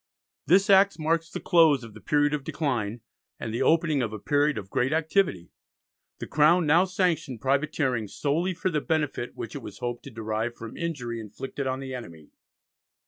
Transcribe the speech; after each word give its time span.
This 0.47 0.67
Act 0.67 0.97
marks 0.97 1.29
the 1.29 1.39
close 1.39 1.83
of 1.83 1.93
the 1.93 2.01
period 2.01 2.33
of 2.33 2.43
decline, 2.43 3.01
and 3.39 3.53
the 3.53 3.61
opening 3.61 4.01
of 4.01 4.11
a 4.11 4.17
period 4.17 4.57
of 4.57 4.71
great 4.71 4.91
activity. 4.91 5.51
The 6.17 6.25
Crown 6.25 6.65
now 6.65 6.85
sanctioned 6.85 7.39
privateering 7.39 8.07
solely 8.07 8.55
for 8.55 8.71
the 8.71 8.81
benefit 8.81 9.35
which 9.35 9.53
it 9.53 9.61
was 9.61 9.77
hoped 9.77 10.01
to 10.05 10.09
derive 10.09 10.55
from 10.55 10.75
injury 10.75 11.19
inflicted 11.19 11.67
on 11.67 11.81
the 11.81 11.93
enemy. 11.93 12.31